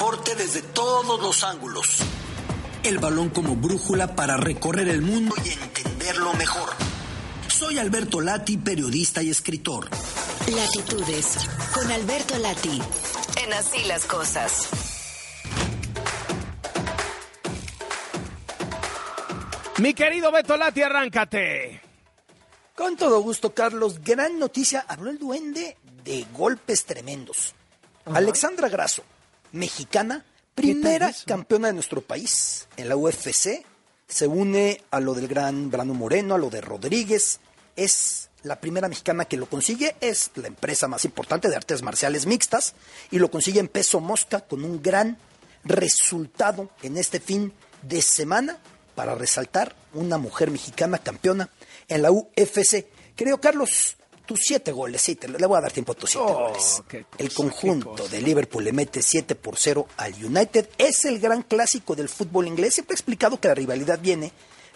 deporte 0.00 0.34
desde 0.34 0.62
todos 0.62 1.20
los 1.20 1.44
ángulos. 1.44 1.98
El 2.82 2.98
balón 3.00 3.28
como 3.28 3.54
brújula 3.54 4.16
para 4.16 4.38
recorrer 4.38 4.88
el 4.88 5.02
mundo 5.02 5.34
y 5.44 5.50
entenderlo 5.50 6.32
mejor. 6.32 6.70
Soy 7.48 7.78
Alberto 7.78 8.22
Lati, 8.22 8.56
periodista 8.56 9.22
y 9.22 9.28
escritor. 9.28 9.90
Latitudes, 10.56 11.46
con 11.74 11.90
Alberto 11.90 12.38
Lati, 12.38 12.80
en 13.44 13.52
Así 13.52 13.84
las 13.84 14.06
Cosas. 14.06 14.70
Mi 19.76 19.92
querido 19.92 20.32
Beto 20.32 20.56
Lati, 20.56 20.80
arráncate. 20.80 21.82
Con 22.74 22.96
todo 22.96 23.20
gusto, 23.20 23.52
Carlos. 23.52 24.00
Gran 24.02 24.38
noticia. 24.38 24.86
Habló 24.88 25.10
el 25.10 25.18
duende 25.18 25.76
de 26.04 26.24
golpes 26.32 26.86
tremendos. 26.86 27.54
Alexandra 28.06 28.70
Grasso, 28.70 29.04
mexicana, 29.52 30.24
primera 30.54 31.12
campeona 31.26 31.68
de 31.68 31.74
nuestro 31.74 32.00
país 32.00 32.68
en 32.76 32.88
la 32.88 32.96
UFC, 32.96 33.64
se 34.06 34.26
une 34.26 34.82
a 34.90 35.00
lo 35.00 35.14
del 35.14 35.28
gran 35.28 35.70
Brano 35.70 35.94
Moreno, 35.94 36.34
a 36.34 36.38
lo 36.38 36.50
de 36.50 36.60
Rodríguez. 36.60 37.40
Es 37.76 38.30
la 38.42 38.60
primera 38.60 38.88
mexicana 38.88 39.24
que 39.24 39.36
lo 39.36 39.46
consigue, 39.46 39.94
es 40.00 40.30
la 40.34 40.48
empresa 40.48 40.88
más 40.88 41.04
importante 41.04 41.48
de 41.48 41.56
artes 41.56 41.82
marciales 41.82 42.26
mixtas 42.26 42.74
y 43.10 43.18
lo 43.18 43.30
consigue 43.30 43.60
en 43.60 43.68
peso 43.68 44.00
mosca 44.00 44.40
con 44.40 44.64
un 44.64 44.82
gran 44.82 45.18
resultado 45.64 46.70
en 46.82 46.96
este 46.96 47.20
fin 47.20 47.52
de 47.82 48.02
semana 48.02 48.58
para 48.94 49.14
resaltar 49.14 49.76
una 49.94 50.18
mujer 50.18 50.50
mexicana 50.50 50.98
campeona 50.98 51.48
en 51.88 52.02
la 52.02 52.10
UFC. 52.10 52.86
Creo, 53.16 53.40
Carlos, 53.40 53.96
tus 54.30 54.42
siete 54.44 54.70
goles, 54.70 55.02
sí, 55.02 55.16
te, 55.16 55.26
le 55.26 55.44
voy 55.44 55.58
a 55.58 55.60
dar 55.60 55.72
tiempo 55.72 55.90
a 55.90 55.94
tus 55.96 56.10
siete 56.10 56.24
Oh, 56.28 56.48
goles. 56.50 56.82
cosa, 56.88 57.04
el 57.18 57.32
conjunto 57.34 58.06
de 58.06 58.20
Liverpool 58.22 58.62
le 58.62 58.72
mete 58.72 59.02
7 59.02 59.34
por 59.34 59.56
0 59.58 59.88
al 59.96 60.14
United. 60.24 60.68
Es 60.78 61.04
el 61.04 61.18
gran 61.18 61.42
clásico 61.42 61.96
del 61.96 62.08
fútbol 62.08 62.46
inglés. 62.46 62.74
Siempre 62.74 62.94
he 62.94 62.96
explicado 62.96 63.40
que 63.40 63.48
la 63.48 63.54
rivalidad 63.54 63.98
viene 63.98 64.30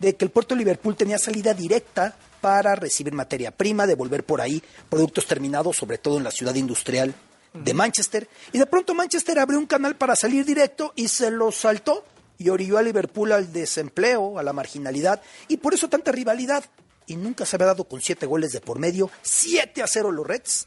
de 0.00 0.16
que 0.16 0.24
el 0.24 0.32
puerto 0.32 0.56
de 0.56 0.58
Liverpool 0.58 0.96
tenía 0.96 1.16
salida 1.16 1.54
directa 1.54 2.16
para 2.40 2.74
recibir 2.74 3.12
materia 3.12 3.52
prima, 3.52 3.86
devolver 3.86 4.24
por 4.24 4.40
ahí 4.40 4.60
productos 4.90 5.26
terminados, 5.26 5.76
sobre 5.76 5.98
todo 5.98 6.18
en 6.18 6.24
la 6.24 6.32
ciudad 6.32 6.56
industrial 6.56 7.14
de 7.54 7.72
Manchester. 7.72 8.28
Y 8.52 8.58
de 8.58 8.66
pronto 8.66 8.94
Manchester 8.94 9.38
abrió 9.38 9.60
un 9.60 9.66
canal 9.66 9.94
para 9.94 10.16
salir 10.16 10.44
directo 10.44 10.92
y 10.96 11.06
se 11.06 11.30
lo 11.30 11.52
saltó 11.52 12.04
y 12.36 12.48
orilló 12.48 12.78
a 12.78 12.82
Liverpool 12.82 13.30
al 13.30 13.52
desempleo, 13.52 14.40
a 14.40 14.42
la 14.42 14.52
marginalidad. 14.52 15.22
Y 15.46 15.58
por 15.58 15.72
eso 15.72 15.88
tanta 15.88 16.10
rivalidad. 16.10 16.64
Y 17.06 17.16
nunca 17.16 17.46
se 17.46 17.56
había 17.56 17.66
dado 17.66 17.84
con 17.84 18.00
siete 18.00 18.26
goles 18.26 18.52
de 18.52 18.60
por 18.60 18.78
medio. 18.78 19.10
7 19.22 19.82
a 19.82 19.86
0 19.86 20.12
los 20.12 20.26
Reds 20.26 20.66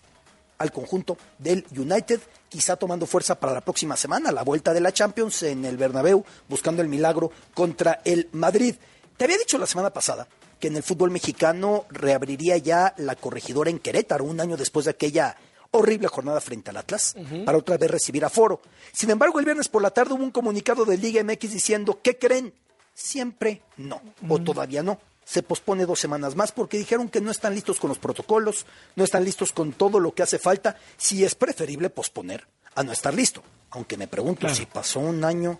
al 0.59 0.71
conjunto 0.71 1.17
del 1.37 1.65
United, 1.75 2.19
quizá 2.49 2.75
tomando 2.75 3.05
fuerza 3.05 3.39
para 3.39 3.53
la 3.53 3.61
próxima 3.61 3.95
semana, 3.95 4.31
la 4.31 4.43
vuelta 4.43 4.73
de 4.73 4.81
la 4.81 4.91
Champions 4.91 5.43
en 5.43 5.65
el 5.65 5.77
Bernabéu, 5.77 6.23
buscando 6.47 6.81
el 6.81 6.89
milagro 6.89 7.31
contra 7.53 8.01
el 8.03 8.29
Madrid. 8.33 8.75
Te 9.17 9.23
había 9.23 9.37
dicho 9.37 9.57
la 9.57 9.65
semana 9.65 9.91
pasada 9.91 10.27
que 10.59 10.67
en 10.67 10.75
el 10.75 10.83
fútbol 10.83 11.11
mexicano 11.11 11.85
reabriría 11.89 12.57
ya 12.57 12.93
la 12.97 13.15
corregidora 13.15 13.69
en 13.69 13.79
Querétaro 13.79 14.25
un 14.25 14.41
año 14.41 14.57
después 14.57 14.85
de 14.85 14.91
aquella 14.91 15.37
horrible 15.71 16.07
jornada 16.07 16.41
frente 16.41 16.71
al 16.71 16.77
Atlas, 16.77 17.15
para 17.45 17.57
otra 17.57 17.77
vez 17.77 17.89
recibir 17.89 18.25
aforo. 18.25 18.61
Sin 18.91 19.09
embargo, 19.09 19.39
el 19.39 19.45
viernes 19.45 19.69
por 19.69 19.81
la 19.81 19.91
tarde 19.91 20.13
hubo 20.13 20.23
un 20.23 20.31
comunicado 20.31 20.83
de 20.83 20.97
Liga 20.97 21.23
MX 21.23 21.51
diciendo, 21.51 21.99
¿qué 22.03 22.17
creen? 22.17 22.53
Siempre 22.93 23.61
no, 23.77 24.01
o 24.27 24.39
todavía 24.39 24.83
no. 24.83 24.99
Se 25.29 25.43
pospone 25.43 25.85
dos 25.85 25.99
semanas 25.99 26.35
más 26.35 26.51
porque 26.51 26.77
dijeron 26.79 27.07
que 27.07 27.21
no 27.21 27.29
están 27.29 27.53
listos 27.53 27.79
con 27.79 27.89
los 27.89 27.99
protocolos, 27.99 28.65
no 28.95 29.03
están 29.03 29.23
listos 29.23 29.51
con 29.51 29.73
todo 29.73 29.99
lo 29.99 30.13
que 30.15 30.23
hace 30.23 30.39
falta. 30.39 30.77
Si 30.97 31.23
es 31.23 31.35
preferible 31.35 31.91
posponer 31.91 32.47
a 32.73 32.81
no 32.83 32.91
estar 32.91 33.13
listo. 33.13 33.43
Aunque 33.69 33.95
me 33.97 34.07
pregunto 34.07 34.41
Claro. 34.41 34.55
si 34.55 34.65
pasó 34.65 34.99
un 34.99 35.23
año, 35.23 35.59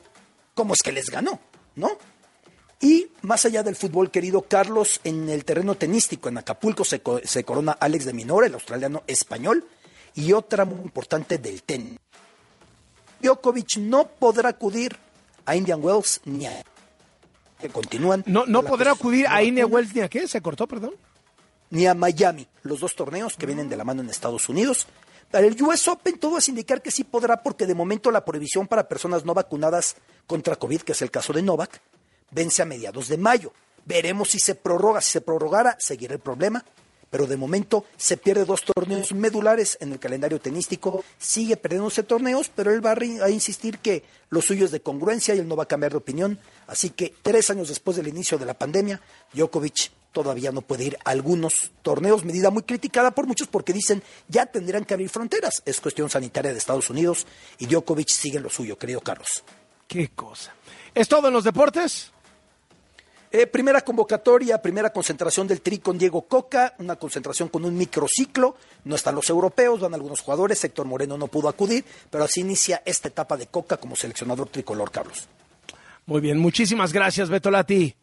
¿cómo 0.56 0.74
es 0.74 0.80
que 0.84 0.92
les 0.92 1.12
ganó? 1.12 1.40
¿No? 1.76 1.92
Y 2.82 3.10
más 3.22 3.46
allá 3.46 3.62
del 3.62 3.76
fútbol, 3.76 4.10
querido 4.10 4.42
Carlos, 4.42 5.02
en 5.04 5.30
el 5.30 5.46
terreno 5.46 5.76
tenístico 5.76 6.30
en 6.30 6.38
Acapulco 6.40 6.84
se, 6.84 7.02
co- 7.02 7.20
se 7.24 7.44
corona 7.44 7.74
Alex 7.74 8.06
de 8.06 8.14
Minora, 8.14 8.48
el 8.48 8.54
australiano 8.56 9.04
español, 9.06 9.68
y 10.16 10.34
otra 10.34 10.66
muy 10.66 10.80
importante 10.82 11.38
del 11.38 11.62
tenis. 11.62 12.00
Djokovic 13.22 13.78
no 13.78 14.08
podrá 14.08 14.50
acudir 14.50 14.96
a 15.46 15.56
Indian 15.56 15.84
Wells 15.84 16.22
ni 16.26 16.46
a 16.48 16.64
que 17.60 17.70
continúan. 17.70 18.24
No, 18.26 18.46
no 18.46 18.64
podrá 18.64 18.92
acudir 18.92 19.28
a 19.28 19.44
Ine 19.44 19.66
Wells 19.66 19.94
ni 19.94 20.02
a 20.02 20.10
qué, 20.10 20.28
se 20.28 20.42
cortó, 20.42 20.68
perdón. 20.68 20.96
ni 21.70 21.86
a 21.86 21.94
Miami, 21.94 22.48
los 22.64 22.80
dos 22.80 22.96
torneos 22.96 23.36
que 23.36 23.46
vienen 23.46 23.70
de 23.70 23.78
la 23.78 23.84
mano 23.84 24.02
en 24.02 24.10
Estados 24.10 24.50
Unidos. 24.50 24.88
Para 25.30 25.46
el 25.46 25.62
US 25.62 25.88
Open 25.88 26.18
todo 26.18 26.40
es 26.40 26.50
indicar 26.50 26.82
que 26.82 26.90
sí 26.90 27.04
podrá 27.04 27.44
porque 27.44 27.68
de 27.68 27.76
momento 27.76 28.10
la 28.10 28.26
prohibición 28.26 28.68
para 28.68 28.88
personas 28.88 29.26
no 29.26 29.36
vacunadas 29.36 29.96
contra 30.26 30.56
COVID, 30.56 30.82
que 30.82 30.94
es 30.94 31.02
el 31.04 31.12
caso 31.12 31.34
de 31.34 31.44
Novak, 31.44 31.82
vence 32.32 32.64
a 32.64 32.66
mediados 32.66 33.08
de 33.08 33.18
mayo. 33.18 33.54
Veremos 33.86 34.30
si 34.30 34.40
se 34.40 34.56
prorroga. 34.56 35.02
Si 35.02 35.12
se 35.12 35.22
prorrogara, 35.22 35.76
seguirá 35.80 36.16
el 36.16 36.20
problema. 36.20 36.66
Pero 37.10 37.28
de 37.28 37.38
momento 37.38 37.86
se 37.98 38.18
pierde 38.18 38.46
dos 38.46 38.64
torneos 38.64 39.12
medulares 39.14 39.78
en 39.82 39.92
el 39.92 40.00
calendario 40.00 40.40
tenístico. 40.40 41.04
Sigue 41.18 41.58
perdiéndose 41.58 42.04
torneos, 42.04 42.52
pero 42.54 42.72
él 42.72 42.86
va 42.86 42.94
a, 42.94 43.30
insistir 43.30 43.80
que 43.80 44.04
lo 44.30 44.42
suyo 44.42 44.66
es 44.66 44.72
de 44.72 44.82
congruencia 44.82 45.34
y 45.34 45.40
él 45.40 45.48
no 45.48 45.56
va 45.56 45.64
a 45.64 45.68
cambiar 45.68 45.92
de 45.92 45.98
opinión. 45.98 46.40
Así 46.68 46.92
que 46.92 47.14
tres 47.22 47.50
años 47.50 47.70
después 47.70 47.98
del 47.98 48.08
inicio 48.08 48.38
de 48.38 48.46
la 48.46 48.54
pandemia, 48.54 49.02
Djokovic 49.34 49.92
todavía 50.12 50.52
no 50.52 50.62
puede 50.62 50.86
ir 50.86 50.98
a 51.04 51.12
algunos 51.12 51.72
torneos, 51.82 52.26
medida 52.26 52.50
muy 52.50 52.64
criticada 52.64 53.12
por 53.12 53.28
muchos 53.28 53.48
porque 53.48 53.74
dicen 53.74 54.02
ya 54.28 54.46
tendrán 54.46 54.86
que 54.86 54.94
abrir 54.94 55.10
fronteras. 55.10 55.62
Es 55.66 55.82
cuestión 55.82 56.10
sanitaria 56.10 56.52
de 56.52 56.58
Estados 56.58 56.90
Unidos 56.90 57.26
y 57.58 57.66
Djokovic 57.66 58.10
sigue 58.10 58.38
en 58.38 58.44
lo 58.44 58.50
suyo, 58.50 58.78
querido 58.78 59.02
Carlos. 59.02 59.44
Qué 59.88 60.10
cosa. 60.10 60.54
¿Es 60.94 61.08
todo 61.08 61.28
en 61.28 61.34
los 61.34 61.44
deportes? 61.44 62.12
Eh, 63.32 63.46
primera 63.46 63.82
convocatoria, 63.82 64.60
primera 64.60 64.92
concentración 64.92 65.48
del 65.48 65.62
Tri 65.62 65.78
con 65.78 66.00
Diego 66.00 66.24
Coca, 66.24 66.74
una 66.80 66.96
concentración 66.96 67.48
con 67.50 67.64
un 67.64 67.78
microciclo. 67.78 68.56
No 68.86 68.96
están 68.96 69.14
los 69.14 69.30
europeos, 69.30 69.80
van 69.80 69.94
algunos 69.94 70.22
jugadores. 70.22 70.64
Héctor 70.64 70.88
Moreno 70.88 71.16
no 71.16 71.28
pudo 71.28 71.48
acudir, 71.48 71.86
pero 72.10 72.24
así 72.24 72.42
inicia 72.42 72.82
esta 72.86 73.08
etapa 73.08 73.38
de 73.38 73.46
Coca 73.46 73.78
como 73.78 73.96
seleccionador 73.96 74.50
tricolor, 74.50 74.90
Carlos. 74.90 75.28
Muy 76.08 76.22
bien, 76.22 76.40
muchísimas 76.40 76.92
gracias, 76.92 77.30
Beto 77.30 77.52
Lati. 77.52 77.96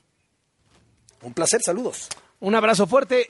Un 1.22 1.34
placer, 1.34 1.60
saludos. 1.60 2.08
Un 2.38 2.54
abrazo 2.54 2.86
fuerte. 2.86 3.24